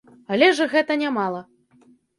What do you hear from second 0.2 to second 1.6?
Але ж і гэта не мала.